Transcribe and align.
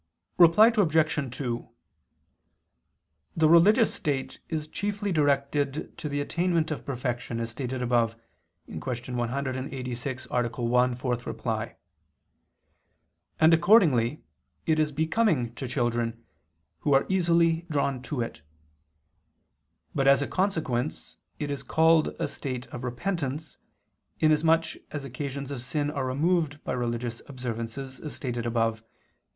Reply 0.39 0.73
Obj. 0.75 1.37
2: 1.37 1.69
The 3.37 3.47
religious 3.47 3.93
state 3.93 4.39
is 4.49 4.67
chiefly 4.67 5.11
directed 5.11 5.95
to 5.99 6.09
the 6.09 6.25
atta[in]ment 6.25 6.71
of 6.71 6.87
perfection, 6.87 7.39
as 7.39 7.51
stated 7.51 7.83
above 7.83 8.15
(Q. 8.65 8.79
186, 9.15 10.27
A. 10.31 10.49
1, 10.49 10.91
ad 10.91 10.97
4); 10.97 11.77
and 13.41 13.53
accordingly 13.53 14.23
it 14.65 14.79
is 14.79 14.91
becoming 14.91 15.53
to 15.53 15.67
children, 15.67 16.25
who 16.79 16.93
are 16.93 17.05
easily 17.07 17.67
drawn 17.69 18.01
to 18.01 18.21
it. 18.21 18.41
But 19.93 20.07
as 20.07 20.23
a 20.23 20.27
consequence 20.27 21.17
it 21.37 21.51
is 21.51 21.61
called 21.61 22.15
a 22.19 22.27
state 22.27 22.65
of 22.69 22.83
repentance, 22.83 23.59
inasmuch 24.19 24.77
as 24.89 25.03
occasions 25.03 25.51
of 25.51 25.61
sin 25.61 25.91
are 25.91 26.07
removed 26.07 26.63
by 26.63 26.71
religious 26.73 27.21
observances, 27.27 27.99
as 27.99 28.15
stated 28.15 28.47
above 28.47 28.79
(Q. 28.79 28.87